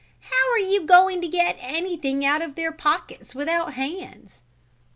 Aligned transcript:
"How 0.31 0.51
are 0.53 0.57
you 0.57 0.83
going 0.87 1.21
to 1.21 1.27
get 1.27 1.57
anything 1.59 2.25
out 2.25 2.41
of 2.41 2.55
their 2.55 2.71
pockets 2.71 3.35
without 3.35 3.75
hands?" 3.75 4.41